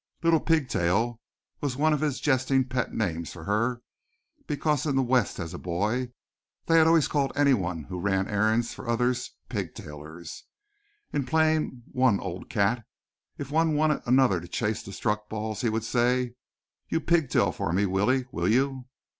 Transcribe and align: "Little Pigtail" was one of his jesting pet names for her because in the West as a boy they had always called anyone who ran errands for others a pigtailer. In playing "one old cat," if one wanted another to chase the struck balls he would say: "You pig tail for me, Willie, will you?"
"Little 0.23 0.39
Pigtail" 0.39 1.21
was 1.59 1.77
one 1.77 1.93
of 1.93 2.01
his 2.01 2.19
jesting 2.19 2.65
pet 2.67 2.91
names 2.91 3.31
for 3.31 3.43
her 3.43 3.83
because 4.47 4.87
in 4.87 4.95
the 4.95 5.03
West 5.03 5.37
as 5.37 5.53
a 5.53 5.59
boy 5.59 6.09
they 6.65 6.79
had 6.79 6.87
always 6.87 7.07
called 7.07 7.31
anyone 7.35 7.83
who 7.83 7.99
ran 7.99 8.27
errands 8.27 8.73
for 8.73 8.89
others 8.89 9.35
a 9.45 9.53
pigtailer. 9.53 10.23
In 11.13 11.23
playing 11.23 11.83
"one 11.91 12.19
old 12.19 12.49
cat," 12.49 12.83
if 13.37 13.51
one 13.51 13.75
wanted 13.75 14.01
another 14.07 14.39
to 14.41 14.47
chase 14.47 14.81
the 14.81 14.91
struck 14.91 15.29
balls 15.29 15.61
he 15.61 15.69
would 15.69 15.83
say: 15.83 16.33
"You 16.89 16.99
pig 16.99 17.29
tail 17.29 17.51
for 17.51 17.71
me, 17.71 17.85
Willie, 17.85 18.25
will 18.31 18.47
you?" 18.47 18.87